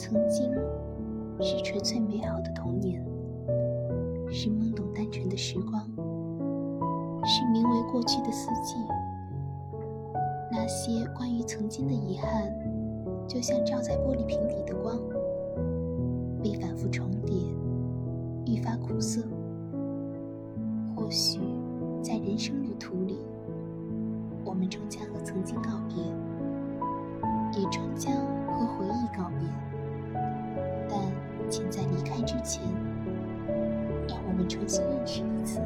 [0.00, 0.50] 曾经
[1.42, 3.04] 是纯粹美好的童年，
[4.30, 5.86] 是懵懂单纯的时光，
[7.22, 8.76] 是名为过去的四季。
[10.50, 12.50] 那些关于曾经的遗憾，
[13.28, 14.98] 就像照在玻璃瓶里的光，
[16.42, 17.36] 被反复重叠，
[18.46, 19.20] 愈发苦涩。
[20.96, 21.40] 或许，
[22.02, 23.18] 在人生旅途里，
[24.46, 26.02] 我们终将和曾经告别，
[31.50, 32.62] 请在离开之前，
[34.08, 35.60] 让我们重新认识一次。